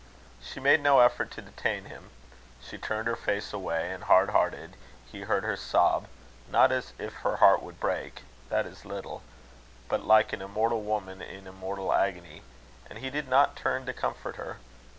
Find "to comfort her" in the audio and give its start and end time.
13.85-14.57